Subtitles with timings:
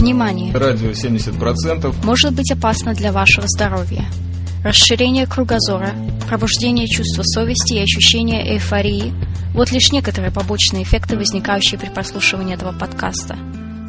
[0.00, 0.50] Внимание!
[0.54, 4.06] Радио 70% может быть опасно для вашего здоровья.
[4.64, 5.92] Расширение кругозора,
[6.26, 9.12] пробуждение чувства совести и ощущение эйфории–
[9.54, 13.36] вот лишь некоторые побочные эффекты, возникающие при прослушивании этого подкаста.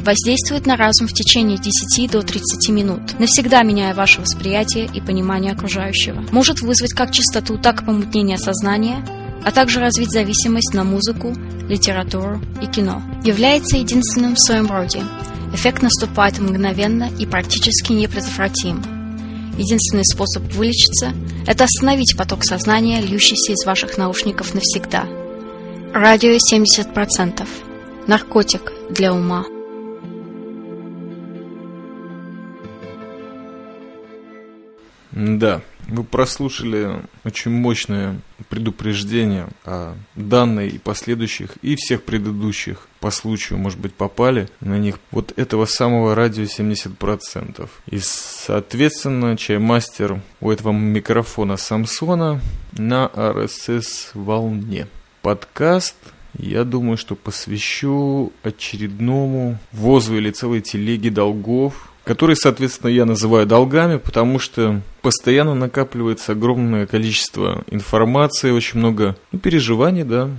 [0.01, 5.53] Воздействует на разум в течение 10 до 30 минут, навсегда меняя ваше восприятие и понимание
[5.53, 6.25] окружающего.
[6.33, 9.05] Может вызвать как чистоту, так и помутнение сознания,
[9.46, 11.33] а также развить зависимость на музыку,
[11.69, 13.01] литературу и кино.
[13.23, 15.01] Является единственным в своем роде.
[15.54, 18.82] Эффект наступает мгновенно и практически непредотвратим.
[19.58, 21.14] Единственный способ вылечиться–
[21.48, 25.06] это остановить поток сознания, льющийся из ваших наушников навсегда.
[25.94, 27.48] Радио 70%.
[28.08, 29.45] Наркотик для ума.
[35.12, 43.58] Да, вы прослушали очень мощное предупреждение о данной и последующих, и всех предыдущих по случаю,
[43.58, 47.70] может быть, попали на них вот этого самого радио 70%.
[47.88, 52.42] И, соответственно, чаймастер у этого микрофона Самсона
[52.73, 54.88] на RSS волне.
[55.22, 55.95] Подкаст
[56.38, 63.97] я думаю, что посвящу очередному возу или целой телеге долгов, которые, соответственно, я называю долгами,
[63.97, 70.29] потому что постоянно накапливается огромное количество информации, очень много ну, переживаний, да,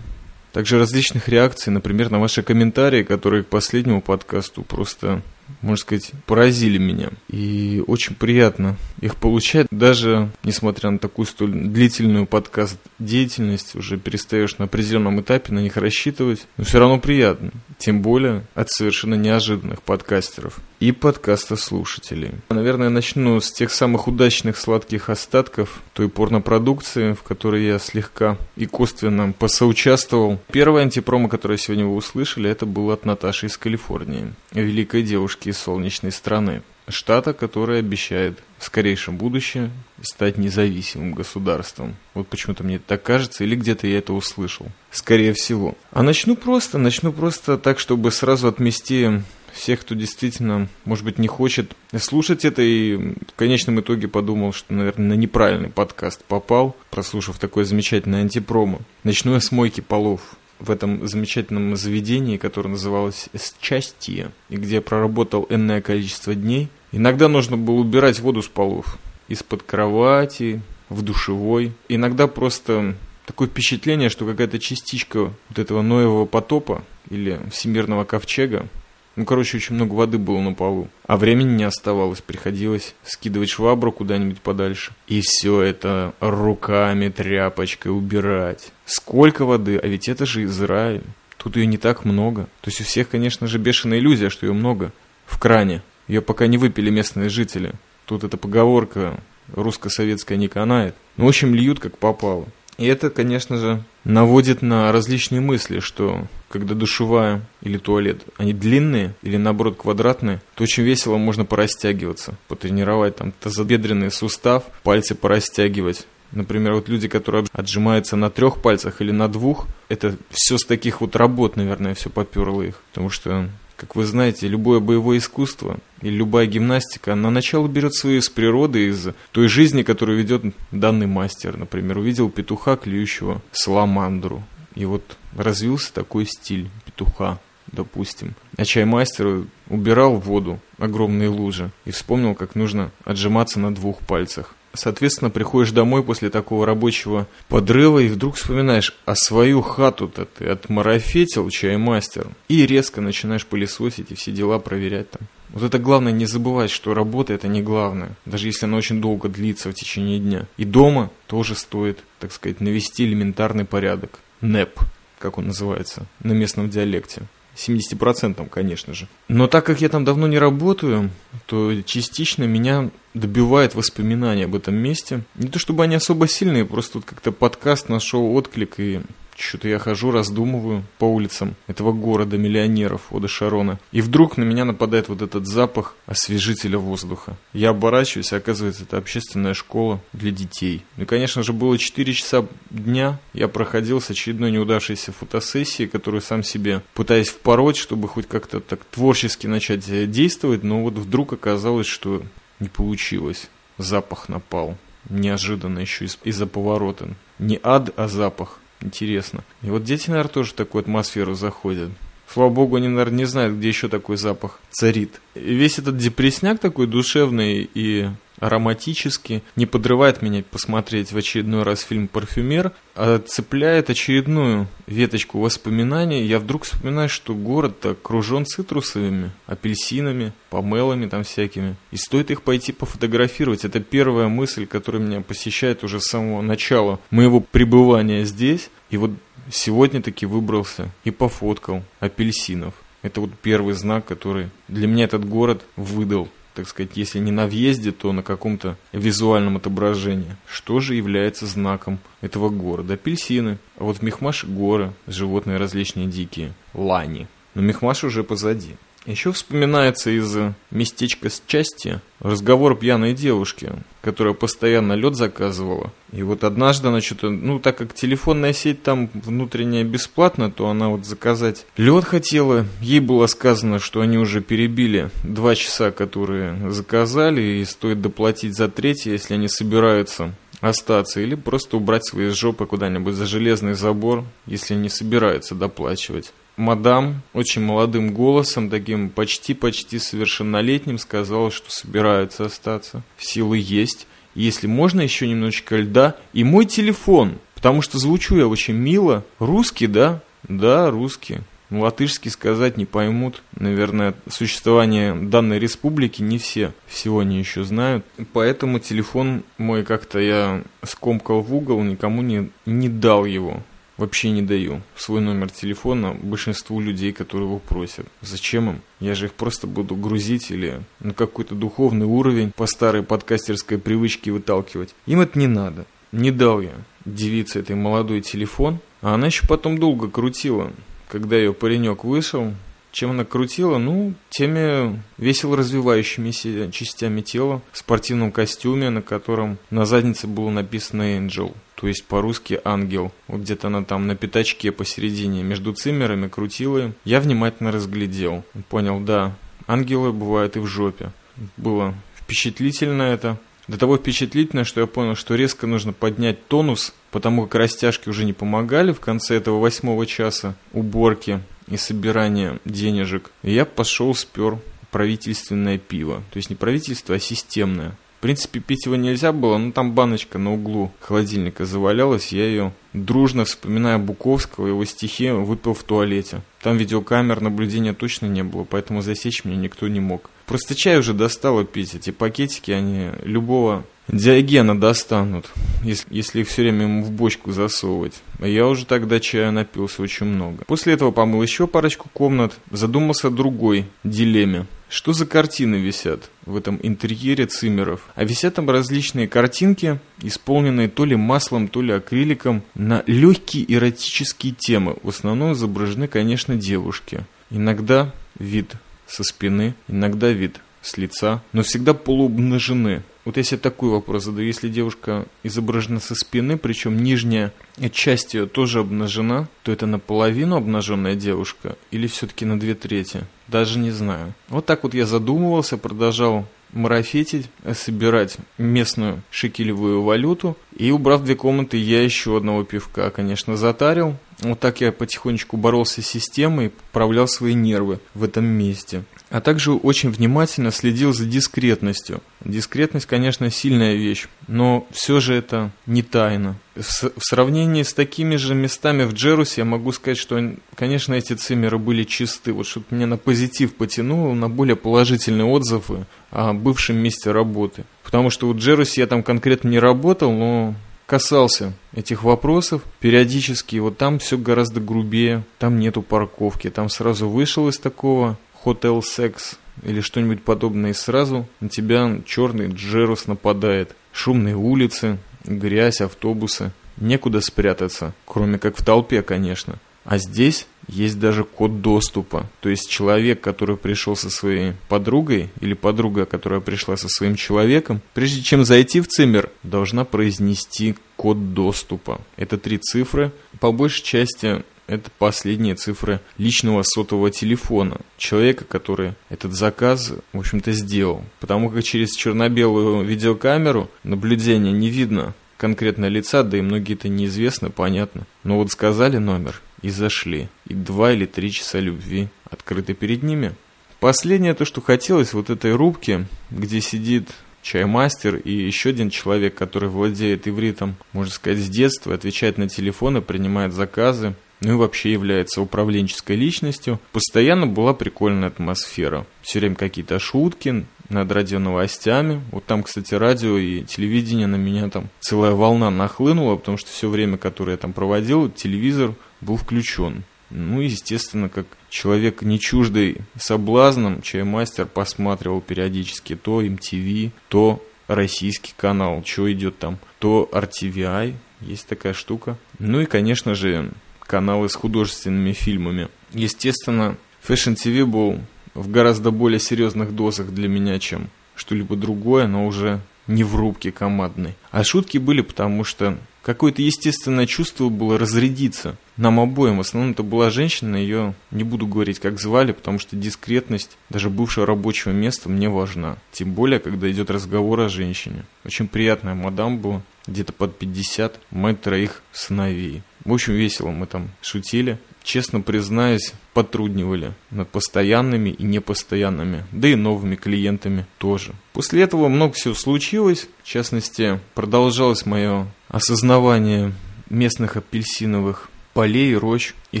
[0.52, 5.22] также различных реакций, например, на ваши комментарии, которые к последнему подкасту просто
[5.60, 7.10] можно сказать, поразили меня.
[7.28, 14.58] И очень приятно их получать, даже несмотря на такую столь длительную подкаст деятельность, уже перестаешь
[14.58, 17.50] на определенном этапе на них рассчитывать, но все равно приятно.
[17.78, 22.32] Тем более от совершенно неожиданных подкастеров и подкаста слушателей.
[22.48, 28.66] Наверное, начну с тех самых удачных сладких остатков той порнопродукции, в которой я слегка и
[28.66, 30.38] косвенно посоучаствовал.
[30.50, 35.58] Первая антипрома, которую сегодня вы услышали, это был от Наташи из Калифорнии, великой девушки из
[35.58, 39.70] солнечной страны, штата, который обещает в скорейшем будущем
[40.02, 41.96] стать независимым государством.
[42.14, 44.66] Вот почему-то мне так кажется, или где-то я это услышал.
[44.90, 45.76] Скорее всего.
[45.92, 51.28] А начну просто, начну просто так, чтобы сразу отмести всех, кто действительно, может быть, не
[51.28, 57.38] хочет слушать это и в конечном итоге подумал, что, наверное, на неправильный подкаст попал, прослушав
[57.38, 58.80] такое замечательное антипромо.
[59.04, 60.20] Начну я с мойки полов
[60.60, 63.28] в этом замечательном заведении, которое называлось
[63.60, 66.68] «Счастье», и где я проработал энное количество дней.
[66.92, 71.72] Иногда нужно было убирать воду с полов из-под кровати, в душевой.
[71.88, 78.68] Иногда просто такое впечатление, что какая-то частичка вот этого Ноевого потопа или всемирного ковчега
[79.16, 80.88] ну, короче, очень много воды было на полу.
[81.06, 84.92] А времени не оставалось, приходилось скидывать швабру куда-нибудь подальше.
[85.08, 88.72] И все это руками, тряпочкой убирать.
[88.90, 91.04] Сколько воды, а ведь это же Израиль.
[91.36, 92.48] Тут ее не так много.
[92.60, 94.90] То есть у всех, конечно же, бешеная иллюзия, что ее много
[95.26, 95.82] в кране.
[96.08, 97.74] Ее пока не выпили местные жители.
[98.04, 99.20] Тут эта поговорка
[99.52, 100.96] русско-советская не канает.
[101.16, 102.48] Ну, в общем, льют как попало.
[102.78, 109.14] И это, конечно же, наводит на различные мысли, что когда душевая или туалет, они длинные
[109.22, 116.08] или наоборот квадратные, то очень весело можно порастягиваться, потренировать там тазобедренный сустав, пальцы порастягивать.
[116.32, 121.00] Например, вот люди, которые отжимаются на трех пальцах или на двух, это все с таких
[121.00, 122.80] вот работ, наверное, все поперло их.
[122.90, 123.48] Потому что
[123.80, 128.88] как вы знаете, любое боевое искусство и любая гимнастика, на начало берет свою из природы,
[128.88, 131.56] из той жизни, которую ведет данный мастер.
[131.56, 134.42] Например, увидел петуха, клюющего саламандру.
[134.74, 137.38] И вот развился такой стиль петуха,
[137.72, 138.34] допустим.
[138.58, 144.54] А чаймастер убирал в воду огромные лужи и вспомнил, как нужно отжиматься на двух пальцах.
[144.72, 151.50] Соответственно, приходишь домой после такого рабочего подрыва и вдруг вспоминаешь, а свою хату-то ты отмарафетил,
[151.50, 155.22] чаймастер, и резко начинаешь пылесосить и все дела проверять там.
[155.48, 159.28] Вот это главное не забывать, что работа это не главное, даже если она очень долго
[159.28, 160.46] длится в течение дня.
[160.56, 164.20] И дома тоже стоит, так сказать, навести элементарный порядок.
[164.40, 164.78] НЭП,
[165.18, 167.22] как он называется, на местном диалекте.
[167.68, 169.08] 70%, конечно же.
[169.28, 171.10] Но так как я там давно не работаю,
[171.46, 175.22] то частично меня добивает воспоминания об этом месте.
[175.34, 179.00] Не то чтобы они особо сильные, просто тут как-то подкаст нашел отклик и
[179.40, 183.78] что-то я хожу, раздумываю по улицам этого города миллионеров Ода Шарона.
[183.92, 187.36] И вдруг на меня нападает вот этот запах освежителя воздуха.
[187.52, 190.84] Я оборачиваюсь, и оказывается, это общественная школа для детей.
[190.96, 193.18] Ну и, конечно же, было 4 часа дня.
[193.32, 198.84] Я проходил с очередной неудавшейся фотосессией, которую сам себе пытаясь впороть, чтобы хоть как-то так
[198.84, 200.62] творчески начать действовать.
[200.62, 202.22] Но вот вдруг оказалось, что
[202.58, 203.48] не получилось.
[203.78, 204.76] Запах напал.
[205.08, 207.08] Неожиданно еще из- из-за поворота.
[207.38, 208.59] Не ад, а запах.
[208.80, 209.44] Интересно.
[209.62, 211.90] И вот дети, наверное, тоже в такую атмосферу заходят.
[212.32, 215.20] Слава богу, они, наверное, не знают, где еще такой запах царит.
[215.34, 221.82] И весь этот депресняк такой душевный и ароматически, не подрывает меня посмотреть в очередной раз
[221.82, 226.24] фильм «Парфюмер», а цепляет очередную веточку воспоминаний.
[226.24, 231.76] Я вдруг вспоминаю, что город окружен цитрусовыми, апельсинами, помелами там всякими.
[231.90, 233.64] И стоит их пойти пофотографировать.
[233.64, 238.70] Это первая мысль, которая меня посещает уже с самого начала моего пребывания здесь.
[238.88, 239.12] И вот
[239.50, 242.74] сегодня таки выбрался и пофоткал апельсинов.
[243.02, 247.46] Это вот первый знак, который для меня этот город выдал так сказать, если не на
[247.46, 250.36] въезде, то на каком-то визуальном отображении.
[250.46, 252.94] Что же является знаком этого города?
[252.94, 253.58] Апельсины.
[253.76, 257.28] А вот в Мехмаше горы, животные различные дикие, лани.
[257.54, 258.76] Но Мехмаш уже позади.
[259.10, 260.36] Еще вспоминается из
[260.70, 263.72] местечка с части разговор пьяной девушки,
[264.02, 265.92] которая постоянно лед заказывала.
[266.12, 270.90] И вот однажды она что-то, ну так как телефонная сеть там внутренняя бесплатна, то она
[270.90, 272.66] вот заказать лед хотела.
[272.80, 278.68] Ей было сказано, что они уже перебили два часа, которые заказали, и стоит доплатить за
[278.68, 284.74] третье, если они собираются остаться, или просто убрать свои жопы куда-нибудь за железный забор, если
[284.74, 293.02] не собираются доплачивать мадам очень молодым голосом, таким почти-почти совершеннолетним, сказала, что собирается остаться.
[293.18, 294.06] Силы есть.
[294.34, 296.16] Если можно, еще немножечко льда.
[296.32, 299.24] И мой телефон, потому что звучу я очень мило.
[299.38, 300.22] Русский, да?
[300.48, 301.38] Да, русский.
[301.70, 303.42] Латышский сказать не поймут.
[303.56, 308.04] Наверное, существование данной республики не все всего не еще знают.
[308.32, 313.62] Поэтому телефон мой как-то я скомкал в угол, никому не, не дал его
[314.00, 318.06] вообще не даю свой номер телефона большинству людей, которые его просят.
[318.22, 318.80] Зачем им?
[318.98, 324.32] Я же их просто буду грузить или на какой-то духовный уровень по старой подкастерской привычке
[324.32, 324.94] выталкивать.
[325.06, 325.84] Им это не надо.
[326.12, 326.72] Не дал я
[327.04, 330.72] девице этой молодой телефон, а она еще потом долго крутила.
[331.08, 332.54] Когда ее паренек вышел,
[332.92, 333.78] чем она крутила?
[333.78, 341.02] Ну, теми весело развивающимися частями тела в спортивном костюме, на котором на заднице было написано
[341.02, 343.12] «Angel», то есть по-русски «ангел».
[343.28, 346.92] Вот где-то она там на пятачке посередине между циммерами крутила.
[347.04, 348.44] Я внимательно разглядел.
[348.68, 351.12] Понял, да, ангелы бывают и в жопе.
[351.56, 353.38] Было впечатлительно это.
[353.68, 358.24] До того впечатлительно, что я понял, что резко нужно поднять тонус, потому как растяжки уже
[358.24, 361.40] не помогали в конце этого восьмого часа уборки
[361.70, 363.30] и собирания денежек.
[363.42, 364.58] Я пошел спер
[364.90, 366.22] правительственное пиво.
[366.32, 367.96] То есть не правительство, а системное.
[368.18, 372.74] В принципе, пить его нельзя было, но там баночка на углу холодильника завалялась, я ее,
[372.92, 376.42] дружно вспоминая Буковского, его стихи, выпил в туалете.
[376.60, 380.28] Там видеокамер наблюдения точно не было, поэтому засечь меня никто не мог.
[380.50, 385.48] Просто чай уже достало пить, эти пакетики, они любого Диогена достанут,
[385.84, 388.14] если, если их все время ему в бочку засовывать.
[388.40, 390.64] А я уже тогда чая напился очень много.
[390.66, 394.66] После этого помыл еще парочку комнат, задумался о другой дилемме.
[394.88, 398.00] Что за картины висят в этом интерьере циммеров?
[398.16, 404.52] А висят там различные картинки, исполненные то ли маслом, то ли акриликом, на легкие эротические
[404.52, 404.96] темы.
[405.04, 407.20] В основном изображены, конечно, девушки.
[407.50, 408.74] Иногда вид
[409.10, 413.02] со спины, иногда вид с лица, но всегда полуобнажены.
[413.24, 417.52] Вот если такой вопрос задаю, если девушка изображена со спины, причем нижняя
[417.92, 423.24] часть ее тоже обнажена, то это наполовину обнаженная девушка или все-таки на две трети?
[423.46, 424.32] Даже не знаю.
[424.48, 430.56] Вот так вот я задумывался, продолжал марафетить, собирать местную шекелевую валюту.
[430.76, 434.16] И убрав две комнаты, я еще одного пивка, конечно, затарил.
[434.42, 439.72] Вот так я потихонечку боролся с системой, поправлял свои нервы в этом месте а также
[439.72, 442.20] очень внимательно следил за дискретностью.
[442.44, 446.56] Дискретность, конечно, сильная вещь, но все же это не тайна.
[446.74, 451.78] В, сравнении с такими же местами в Джерусе я могу сказать, что, конечно, эти циммеры
[451.78, 452.52] были чисты.
[452.52, 457.84] Вот что-то меня на позитив потянуло, на более положительные отзывы о бывшем месте работы.
[458.02, 460.74] Потому что в Джерусе я там конкретно не работал, но
[461.10, 463.78] касался этих вопросов периодически.
[463.78, 469.56] Вот там все гораздо грубее, там нету парковки, там сразу вышел из такого Hotel Sex
[469.82, 473.96] или что-нибудь подобное, и сразу на тебя черный джерус нападает.
[474.12, 476.70] Шумные улицы, грязь, автобусы.
[476.96, 479.80] Некуда спрятаться, кроме как в толпе, конечно.
[480.04, 482.46] А здесь есть даже код доступа.
[482.60, 488.00] То есть человек, который пришел со своей подругой, или подруга, которая пришла со своим человеком,
[488.14, 492.20] прежде чем зайти в циммер, должна произнести код доступа.
[492.36, 493.32] Это три цифры.
[493.60, 500.72] По большей части это последние цифры личного сотового телефона человека, который этот заказ, в общем-то,
[500.72, 501.22] сделал.
[501.38, 507.70] Потому как через черно-белую видеокамеру наблюдения не видно конкретно лица, да и многие это неизвестно,
[507.70, 508.26] понятно.
[508.42, 510.48] Но вот сказали номер, и зашли.
[510.66, 513.52] И два или три часа любви открыты перед ними.
[514.00, 517.28] Последнее то, что хотелось вот этой рубке, где сидит
[517.62, 523.20] чаймастер и еще один человек, который владеет ивритом, можно сказать, с детства, отвечает на телефоны,
[523.20, 527.00] принимает заказы, ну и вообще является управленческой личностью.
[527.12, 529.26] Постоянно была прикольная атмосфера.
[529.42, 532.42] Все время какие-то шутки над радионовостями.
[532.52, 537.08] Вот там, кстати, радио и телевидение на меня там целая волна нахлынула, потому что все
[537.08, 540.24] время, которое я там проводил, телевизор был включен.
[540.50, 549.22] Ну, естественно, как человек не чуждый соблазном, чаймастер посматривал периодически то MTV, то российский канал,
[549.24, 552.58] что идет там, то RTVI, есть такая штука.
[552.78, 556.08] Ну и, конечно же, каналы с художественными фильмами.
[556.32, 557.16] Естественно,
[557.46, 558.40] Fashion TV был
[558.74, 563.92] в гораздо более серьезных дозах для меня, чем что-либо другое, но уже не в рубке
[563.92, 564.54] командной.
[564.70, 568.96] А шутки были, потому что какое-то естественное чувство было разрядиться.
[569.20, 573.16] Нам обоим, в основном это была женщина, ее не буду говорить, как звали, потому что
[573.16, 576.16] дискретность даже бывшего рабочего места мне важна.
[576.32, 578.46] Тем более, когда идет разговор о женщине.
[578.64, 583.02] Очень приятная мадам была, где-то под 50, мать троих сыновей.
[583.26, 584.98] В общем, весело мы там шутили.
[585.22, 591.52] Честно признаюсь, потруднивали над постоянными и непостоянными, да и новыми клиентами тоже.
[591.74, 593.48] После этого много всего случилось.
[593.62, 596.94] В частности, продолжалось мое осознавание
[597.28, 600.00] местных апельсиновых полей, рощ и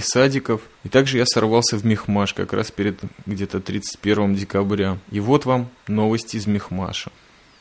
[0.00, 0.62] садиков.
[0.84, 4.98] И также я сорвался в Мехмаш как раз перед где-то 31 декабря.
[5.10, 7.10] И вот вам новости из Мехмаша.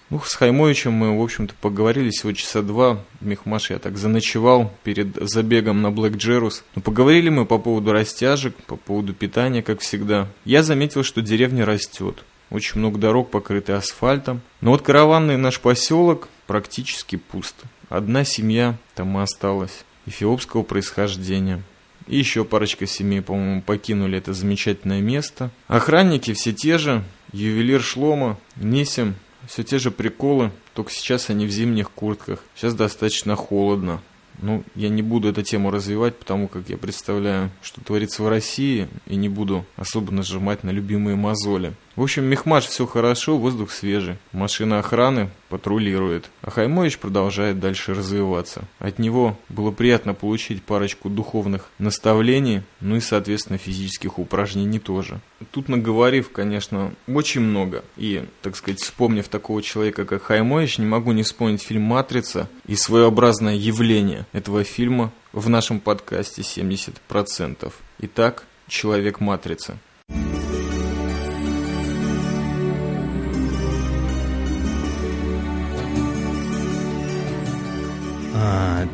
[0.10, 3.04] Ну, с Хаймовичем мы, в общем-то, поговорили всего часа два.
[3.20, 6.64] В Мехмаше я так заночевал перед забегом на Блэк Джерус.
[6.74, 10.28] Но поговорили мы по поводу растяжек, по поводу питания, как всегда.
[10.46, 12.24] Я заметил, что деревня растет.
[12.50, 14.42] Очень много дорог покрыты асфальтом.
[14.62, 17.56] Но вот караванный наш поселок практически пуст.
[17.90, 21.64] Одна семья там и осталась, эфиопского происхождения.
[22.08, 25.52] И еще парочка семей, по-моему, покинули это замечательное место.
[25.68, 29.16] Охранники все те же, ювелир Шлома, Нисим,
[29.48, 32.44] все те же приколы, только сейчас они в зимних куртках.
[32.56, 34.02] Сейчас достаточно холодно.
[34.42, 38.88] Ну, я не буду эту тему развивать, потому как я представляю, что творится в России,
[39.06, 41.74] и не буду особо нажимать на любимые мозоли.
[41.96, 44.18] В общем, Мехмаш все хорошо, воздух свежий.
[44.32, 46.30] Машина охраны патрулирует.
[46.42, 48.64] А Хаймович продолжает дальше развиваться.
[48.78, 55.20] От него было приятно получить парочку духовных наставлений, ну и, соответственно, физических упражнений тоже.
[55.52, 57.84] Тут наговорив, конечно, очень много.
[57.98, 62.76] И, так сказать, вспомнив такого человека, как Хаймович, не могу не вспомнить фильм «Матрица» и
[62.76, 67.74] своеобразное явление этого фильма в нашем подкасте 70%.
[68.00, 69.80] Итак, «Человек-матрица».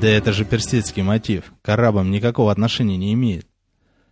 [0.01, 1.53] Да это же персидский мотив.
[1.61, 3.47] К арабам никакого отношения не имеет.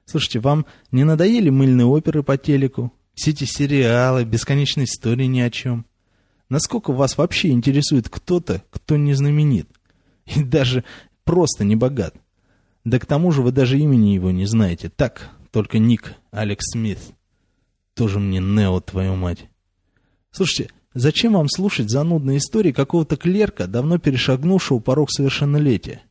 [0.05, 2.91] Слушайте, вам не надоели мыльные оперы по телеку?
[3.13, 5.85] Все эти сериалы, бесконечные истории ни о чем?
[6.49, 9.69] Насколько вас вообще интересует кто-то, кто не знаменит?
[10.25, 10.83] И даже
[11.23, 12.15] просто не богат?
[12.83, 14.89] Да к тому же вы даже имени его не знаете.
[14.89, 16.99] Так, только ник Алекс Смит.
[17.93, 19.47] Тоже мне Нео, твою мать.
[20.31, 26.03] Слушайте, Зачем вам слушать занудные истории какого-то клерка, давно перешагнувшего порог совершеннолетия?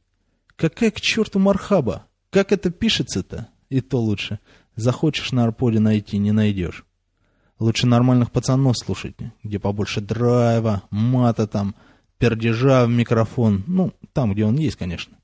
[0.57, 2.07] Какая к черту мархаба?
[2.31, 3.49] Как это пишется-то?
[3.69, 4.41] И то лучше.
[4.75, 6.85] Захочешь на арподе найти, не найдешь.
[7.61, 11.77] Лучше нормальных пацанов слушать, где побольше драйва, мата там,
[12.19, 13.63] пердежа в микрофон.
[13.69, 15.17] Ну, там, где он есть, конечно.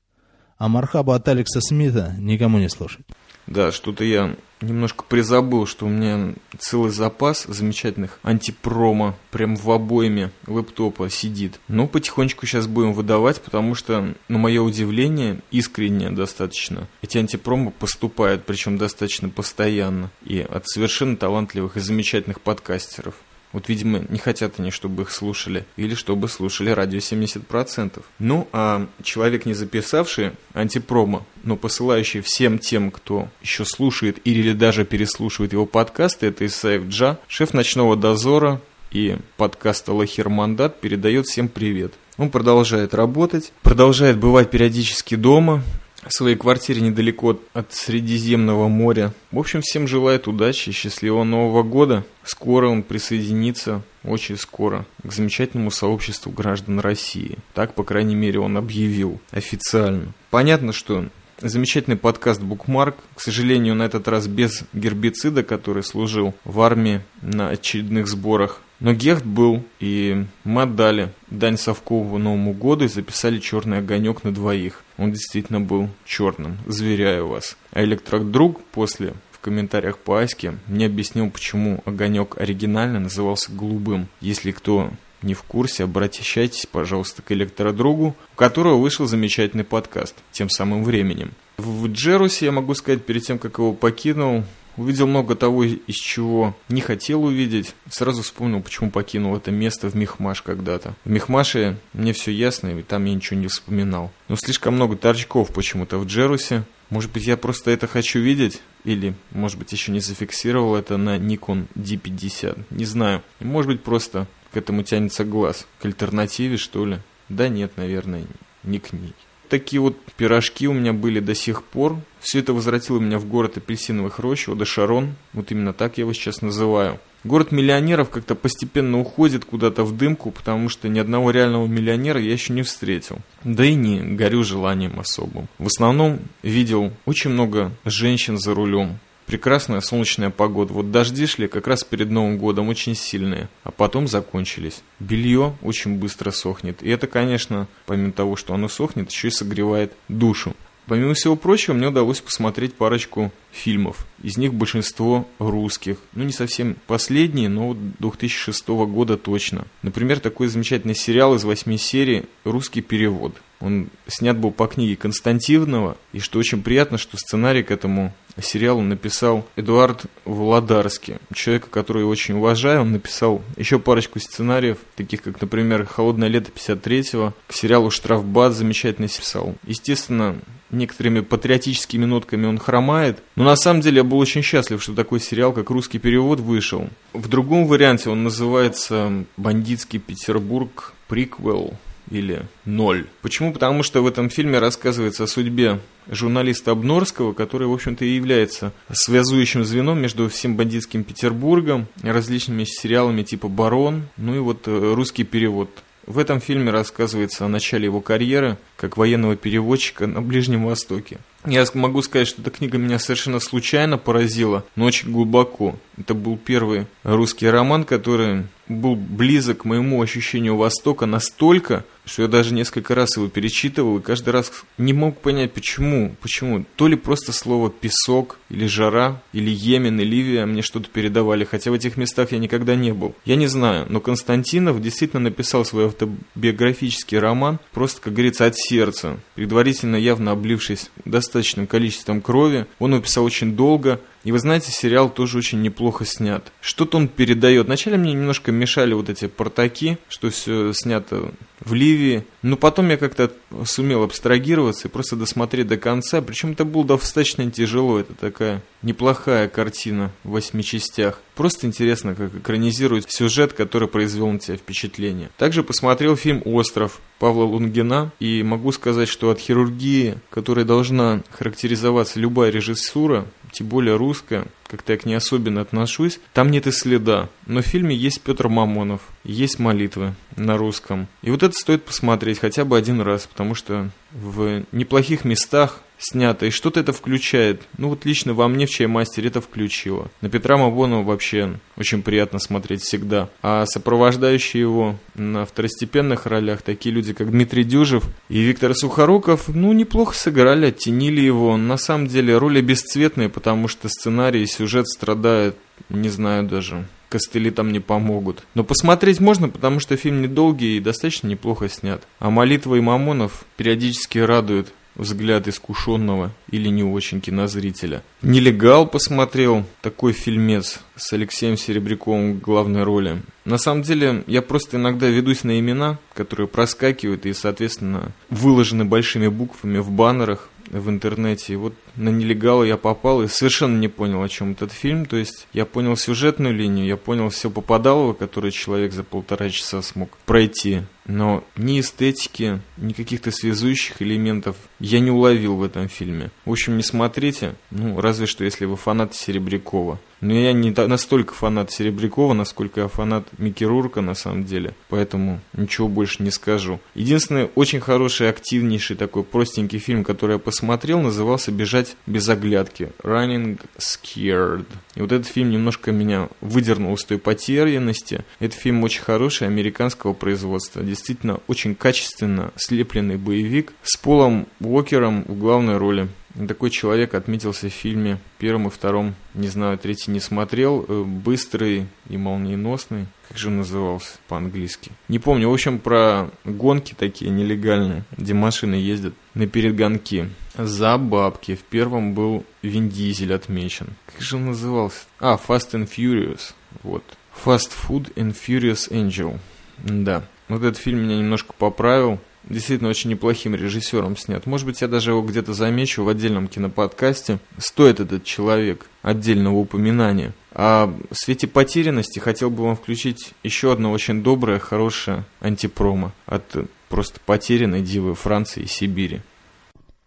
[0.57, 3.05] А мархаба от Алекса Смита никому не слушать.
[3.49, 10.29] Да, что-то я немножко призабыл, что у меня целый запас замечательных антипрома прям в обойме
[10.45, 11.59] лэптопа сидит.
[11.67, 16.87] Но потихонечку сейчас будем выдавать, потому что, на мое удивление, искренне достаточно.
[17.01, 20.11] Эти антипромы поступают, причем достаточно постоянно.
[20.23, 23.15] И от совершенно талантливых и замечательных подкастеров.
[23.51, 28.03] Вот, видимо, не хотят они, чтобы их слушали, или чтобы слушали радио 70%.
[28.19, 34.85] Ну, а человек, не записавший антипромо, но посылающий всем тем, кто еще слушает или даже
[34.85, 41.47] переслушивает его подкасты, это Исаев Джа, шеф ночного дозора и подкаста Лахир Мандат, передает всем
[41.47, 41.93] привет.
[42.17, 45.63] Он продолжает работать, продолжает бывать периодически дома,
[46.05, 49.13] в своей квартире недалеко от Средиземного моря.
[49.31, 52.05] В общем, всем желает удачи счастливого Нового года.
[52.23, 57.37] Скоро он присоединится, очень скоро, к замечательному сообществу граждан России.
[57.53, 60.13] Так, по крайней мере, он объявил официально.
[60.29, 61.05] Понятно, что
[61.41, 62.95] замечательный подкаст «Букмарк».
[63.15, 68.61] К сожалению, на этот раз без гербицида, который служил в армии на очередных сборах.
[68.79, 74.33] Но Гехт был, и мы отдали дань Совкову Новому году и записали «Черный огонек» на
[74.33, 74.83] двоих.
[74.99, 77.57] Он действительно был черным, заверяю вас.
[77.71, 84.09] А электродруг после в комментариях по Аське мне объяснил, почему огонек оригинально назывался голубым.
[84.19, 84.91] Если кто
[85.21, 91.31] не в курсе, обращайтесь, пожалуйста, к электродругу, у которого вышел замечательный подкаст тем самым временем.
[91.57, 94.43] В Джерусе, я могу сказать, перед тем, как его покинул,
[94.79, 97.75] увидел много того, из чего не хотел увидеть.
[97.89, 100.95] Сразу вспомнил, почему покинул это место в Мехмаш когда-то.
[101.05, 104.11] В Мехмаше мне все ясно, и там я ничего не вспоминал.
[104.27, 106.63] Но слишком много торчков почему-то в Джерусе.
[106.89, 108.61] Может быть, я просто это хочу видеть?
[108.83, 112.65] Или, может быть, еще не зафиксировал это на Nikon D50?
[112.71, 113.23] Не знаю.
[113.39, 115.67] Может быть, просто к этому тянется глаз.
[115.79, 116.99] К альтернативе, что ли?
[117.27, 118.25] Да нет, наверное,
[118.63, 119.13] не к ней.
[119.49, 121.97] Такие вот пирожки у меня были до сих пор.
[122.19, 125.15] Все это возвратило меня в город апельсиновых рощ, Шарон.
[125.33, 126.99] Вот именно так я его сейчас называю.
[127.23, 132.31] Город миллионеров как-то постепенно уходит куда-то в дымку, потому что ни одного реального миллионера я
[132.31, 133.17] еще не встретил.
[133.43, 135.49] Да и не горю желанием особым.
[135.57, 140.73] В основном видел очень много женщин за рулем прекрасная солнечная погода.
[140.73, 144.81] Вот дожди шли как раз перед Новым годом очень сильные, а потом закончились.
[144.99, 146.81] Белье очень быстро сохнет.
[146.81, 150.55] И это, конечно, помимо того, что оно сохнет, еще и согревает душу.
[150.87, 154.07] Помимо всего прочего, мне удалось посмотреть парочку фильмов.
[154.23, 155.97] Из них большинство русских.
[156.13, 159.67] Ну, не совсем последние, но 2006 года точно.
[159.83, 163.35] Например, такой замечательный сериал из восьми серий «Русский перевод».
[163.59, 168.81] Он снят был по книге Константинова, и что очень приятно, что сценарий к этому сериалу
[168.81, 172.81] написал Эдуард Володарский, человека, который я очень уважаю.
[172.81, 179.07] Он написал еще парочку сценариев, таких как, например, «Холодное лето 53-го», к сериалу «Штрафбат» замечательно
[179.07, 179.55] писал.
[179.65, 180.37] Естественно,
[180.71, 183.19] некоторыми патриотическими нотками он хромает.
[183.35, 186.89] Но на самом деле я был очень счастлив, что такой сериал, как «Русский перевод», вышел.
[187.13, 191.73] В другом варианте он называется «Бандитский Петербург приквел»
[192.09, 193.07] или ноль.
[193.21, 193.53] Почему?
[193.53, 198.73] Потому что в этом фильме рассказывается о судьбе журналиста Обнорского, который, в общем-то, и является
[198.91, 205.23] связующим звеном между всем бандитским Петербургом, различными сериалами типа «Барон», ну и вот э, русский
[205.23, 205.69] перевод.
[206.09, 211.19] В этом фильме рассказывается о начале его карьеры как военного переводчика на Ближнем Востоке.
[211.45, 215.75] Я могу сказать, что эта книга меня совершенно случайно поразила, но очень глубоко.
[215.99, 222.27] Это был первый русский роман, который был близок к моему ощущению Востока настолько, что я
[222.27, 226.15] даже несколько раз его перечитывал и каждый раз не мог понять, почему.
[226.21, 226.65] Почему?
[226.75, 231.71] То ли просто слово «песок», или «жара», или «Йемен», и «Ливия» мне что-то передавали, хотя
[231.71, 233.15] в этих местах я никогда не был.
[233.25, 239.19] Я не знаю, но Константинов действительно написал свой автобиографический роман просто, как говорится, от сердца,
[239.35, 242.67] предварительно явно облившись достаточным количеством крови.
[242.77, 246.51] Он написал очень долго, и вы знаете, сериал тоже очень неплохо снят.
[246.59, 247.67] Что-то он передает.
[247.67, 252.25] Вначале мне немножко мешали вот эти портаки, что все снято в Ливии.
[252.41, 253.31] Но потом я как-то
[253.65, 256.21] сумел абстрагироваться и просто досмотреть до конца.
[256.21, 257.99] Причем это было достаточно тяжело.
[257.99, 261.21] Это такая неплохая картина в восьми частях.
[261.35, 265.29] Просто интересно, как экранизирует сюжет, который произвел на тебя впечатление.
[265.37, 268.11] Также посмотрел фильм «Остров» Павла Лунгина.
[268.19, 274.93] И могу сказать, что от хирургии, которая должна характеризоваться любая режиссура, тем более русская, как-то
[274.93, 277.29] я к ней особенно отношусь, там нет и следа.
[277.45, 281.07] Но в фильме есть Петр Мамонов, есть молитвы на русском.
[281.21, 286.45] И вот это стоит посмотреть хотя бы один раз, потому что в неплохих местах снято,
[286.45, 287.61] и что-то это включает.
[287.77, 290.09] Ну вот лично во мне в «Чаймастере» это включило.
[290.21, 293.29] На Петра Мавонова вообще очень приятно смотреть всегда.
[293.41, 299.73] А сопровождающие его на второстепенных ролях такие люди, как Дмитрий Дюжев и Виктор Сухоруков, ну
[299.73, 301.57] неплохо сыграли, оттенили его.
[301.57, 305.55] На самом деле роли бесцветные, потому что сценарий и сюжет страдают,
[305.89, 308.43] не знаю даже костыли там не помогут.
[308.53, 312.03] Но посмотреть можно, потому что фильм недолгий и достаточно неплохо снят.
[312.19, 318.03] А молитва и Мамонов периодически радуют взгляд искушенного или не очень кинозрителя.
[318.21, 323.21] «Нелегал» посмотрел, такой фильмец с Алексеем Серебряковым в главной роли.
[323.45, 329.27] На самом деле, я просто иногда ведусь на имена, которые проскакивают и, соответственно, выложены большими
[329.27, 331.53] буквами в баннерах в интернете.
[331.53, 335.05] И вот на нелегала я попал и совершенно не понял, о чем этот фильм.
[335.05, 339.81] То есть я понял сюжетную линию, я понял все попадалово, которое человек за полтора часа
[339.81, 340.81] смог пройти.
[341.05, 346.29] Но ни эстетики, ни каких-то связующих элементов я не уловил в этом фильме.
[346.45, 349.99] В общем, не смотрите, ну, разве что если вы фанат Серебрякова.
[350.21, 354.73] Но я не настолько фанат Серебрякова, насколько я фанат Микки Рурка на самом деле.
[354.89, 356.79] Поэтому ничего больше не скажу.
[356.93, 362.91] Единственный очень хороший, активнейший такой простенький фильм, который я посмотрел, назывался «Бежать без оглядки».
[363.03, 364.65] Running Scared.
[364.95, 368.25] И вот этот фильм немножко меня выдернул из той потерянности.
[368.39, 370.83] Этот фильм очень хороший, американского производства.
[370.83, 376.09] Действительно, очень качественно слепленный боевик с Полом Уокером в главной роли.
[376.47, 381.87] Такой человек отметился в фильме первом и втором, не знаю, третий не смотрел, э, быстрый
[382.07, 384.91] и молниеносный, как же он назывался по-английски.
[385.07, 390.29] Не помню, в общем, про гонки такие нелегальные, где машины ездят на перегонки.
[390.55, 391.55] За бабки.
[391.55, 393.87] В первом был Вин Дизель отмечен.
[394.05, 395.05] Как же он назывался?
[395.19, 396.53] А, Fast and Furious.
[396.83, 397.03] Вот.
[397.45, 399.39] Fast Food and Furious Angel.
[399.77, 400.23] Да.
[400.47, 404.45] Вот этот фильм меня немножко поправил действительно очень неплохим режиссером снят.
[404.45, 407.39] Может быть, я даже его где-то замечу в отдельном киноподкасте.
[407.57, 410.33] Стоит этот человек отдельного упоминания.
[410.51, 416.43] А в свете потерянности хотел бы вам включить еще одно очень доброе, хорошее антипромо от
[416.89, 419.21] просто потерянной дивы Франции и Сибири.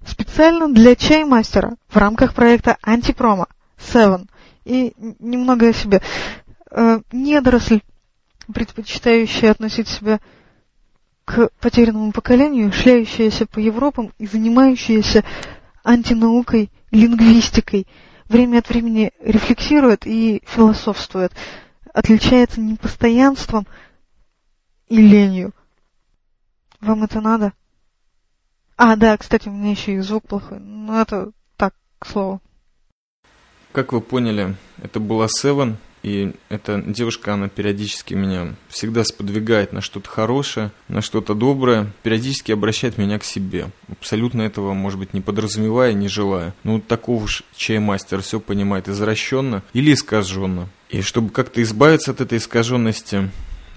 [0.05, 3.47] Специально для чаймастера в рамках проекта антипромо
[3.79, 4.27] Seven
[4.65, 6.03] и немного о себе.
[6.71, 7.81] Э, недоросль,
[8.53, 10.21] предпочитающая относить себя
[11.25, 15.25] к потерянному поколению, шляющаяся по Европам и занимающаяся
[15.85, 17.87] антинаукой, лингвистикой,
[18.29, 21.33] время от времени рефлексирует и философствует,
[21.93, 23.67] отличается непостоянством
[24.89, 25.53] и ленью.
[26.81, 27.53] Вам это надо?
[28.77, 30.59] А, да, кстати, у меня еще и звук плохой.
[30.59, 32.41] Но это так, к слову.
[33.73, 39.81] Как вы поняли, это была Seven, и эта девушка, она периодически меня всегда сподвигает на
[39.81, 43.71] что-то хорошее, на что-то доброе, периодически обращает меня к себе.
[43.89, 46.55] Абсолютно этого, может быть, не подразумевая, не желая.
[46.65, 50.69] Ну, такого уж чаймастер все понимает извращенно или искаженно.
[50.91, 53.31] И чтобы как-то избавиться от этой искаженности,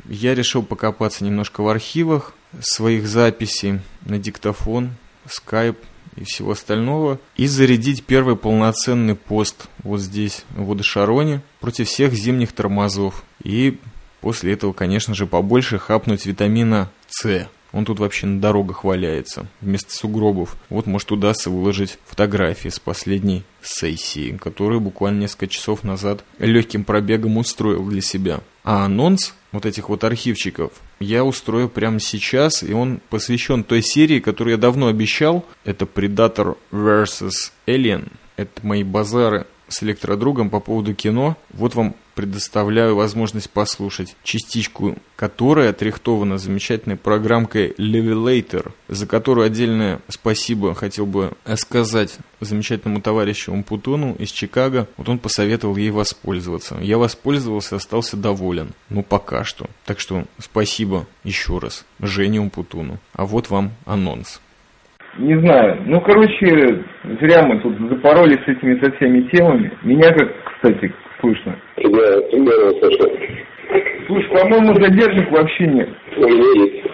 [0.05, 4.91] я решил покопаться немножко в архивах своих записей на диктофон,
[5.29, 5.77] скайп,
[6.15, 12.51] и всего остального, и зарядить первый полноценный пост вот здесь, в Водошароне, против всех зимних
[12.51, 13.23] тормозов.
[13.43, 13.80] И
[14.21, 17.47] после этого, конечно же, побольше хапнуть витамина С.
[17.75, 20.56] Он тут вообще на дорогах валяется, вместо сугробов.
[20.69, 27.36] Вот, может, удастся выложить фотографии с последней сессии, которую буквально несколько часов назад легким пробегом
[27.36, 28.39] устроил для себя.
[28.63, 34.20] А анонс вот этих вот архивчиков я устрою прямо сейчас, и он посвящен той серии,
[34.20, 35.46] которую я давно обещал.
[35.63, 37.52] Это Predator vs.
[37.68, 38.12] Alien.
[38.38, 41.38] Это мои базары с электродругом по поводу кино.
[41.54, 50.73] Вот вам предоставляю возможность послушать частичку, которая отрихтована замечательной программкой Levelator, за которую отдельное спасибо
[50.73, 54.88] хотел бы сказать замечательному товарищу Умпутуну из Чикаго.
[54.97, 56.78] Вот он посоветовал ей воспользоваться.
[56.82, 58.69] Я воспользовался, остался доволен.
[58.89, 59.67] Ну, пока что.
[59.86, 62.99] Так что спасибо еще раз Жене Умпутуну.
[63.13, 64.41] А вот вам анонс.
[65.17, 65.82] Не знаю.
[65.86, 66.84] Ну, короче,
[67.21, 69.71] зря мы тут запоролись с этими со всеми темами.
[69.84, 71.56] Меня как, кстати, слышно?
[71.78, 73.08] Тебя примерно слышно.
[74.08, 75.89] Слушай, по-моему, задержек вообще нет.
[76.17, 76.86] У меня есть.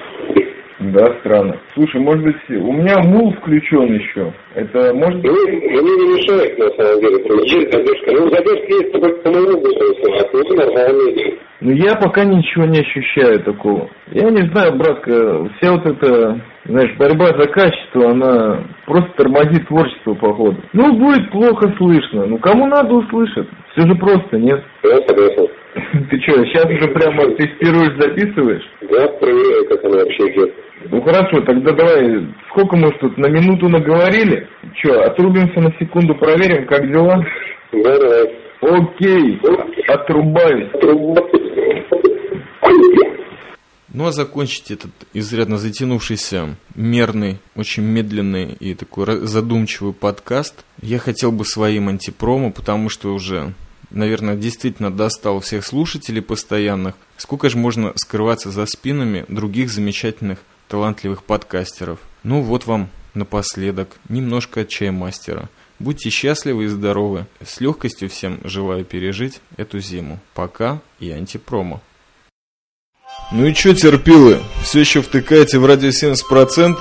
[0.80, 1.60] Да, странно.
[1.76, 4.34] Слушай, может быть, у меня мул включен еще.
[4.56, 7.24] Это может Ну, мне не мешает, на самом деле.
[7.44, 8.12] Есть задержка.
[8.12, 11.38] Ну, задержка есть только по моему голосу, а нормально.
[11.62, 13.90] Ну, я пока ничего не ощущаю такого.
[14.08, 20.14] Я не знаю, братка, вся вот эта, знаешь, борьба за качество, она просто тормозит творчество,
[20.14, 20.58] походу.
[20.74, 22.28] Ну, будет плохо слышно.
[22.28, 23.50] Ну, кому надо, услышит.
[23.72, 24.64] Все же просто, нет?
[24.84, 25.48] Я согласен.
[26.10, 28.64] Ты что, сейчас уже прямо тестируешь, записываешь?
[28.82, 30.54] Я проверяю, как оно вообще идет.
[30.90, 34.48] Ну хорошо, тогда давай, сколько мы тут на минуту наговорили?
[34.76, 37.26] Че, отрубимся на секунду, проверим, как дела?
[37.72, 38.36] Да, давай.
[38.62, 39.40] Окей,
[39.88, 40.70] отрубаюсь.
[43.94, 51.34] Ну а закончить этот изрядно затянувшийся, мерный, очень медленный и такой задумчивый подкаст я хотел
[51.34, 53.54] бы своим антипромо, потому что уже,
[53.90, 56.96] наверное, действительно достал всех слушателей постоянных.
[57.18, 62.00] Сколько же можно скрываться за спинами других замечательных, талантливых подкастеров?
[62.24, 65.50] Ну вот вам напоследок немножко от чаймастера.
[65.80, 67.26] Будьте счастливы и здоровы.
[67.44, 70.20] С легкостью всем желаю пережить эту зиму.
[70.34, 71.82] Пока и антипромо.
[73.34, 76.76] Ну и чё, терпилы, все еще втыкаете в радио 70%?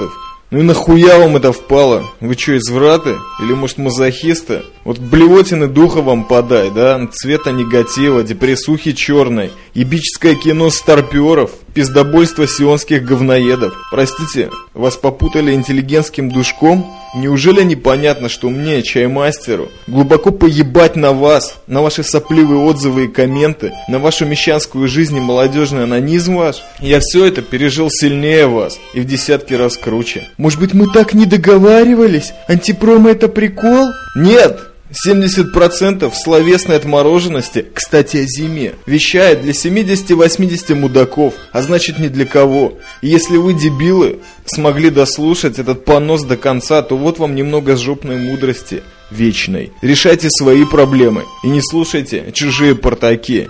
[0.50, 2.10] Ну и нахуя вам это впало?
[2.18, 3.16] Вы чё, извраты?
[3.40, 4.62] Или, может, мазохисты?
[4.82, 7.06] Вот блевотины духа вам подай, да?
[7.12, 13.72] Цвета негатива, депрессухи черной, ебическое кино старперов, пиздобольство сионских говноедов.
[13.92, 16.84] Простите, вас попутали интеллигентским душком?
[17.14, 23.72] Неужели непонятно, что мне, чаймастеру, глубоко поебать на вас, на ваши сопливые отзывы и комменты,
[23.88, 26.62] на вашу мещанскую жизнь и молодежный анонизм ваш?
[26.78, 30.28] Я все это пережил сильнее вас и в десятки раз круче.
[30.36, 32.32] Может быть мы так не договаривались?
[32.48, 33.88] Антипромо это прикол?
[34.14, 34.69] Нет!
[35.06, 42.78] 70% словесной отмороженности, кстати о зиме, вещает для 70-80 мудаков, а значит не для кого.
[43.02, 48.16] И если вы, дебилы, смогли дослушать этот понос до конца, то вот вам немного жопной
[48.16, 49.72] мудрости вечной.
[49.82, 53.48] Решайте свои проблемы и не слушайте чужие портаки.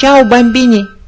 [0.00, 1.01] Чао, бомбини!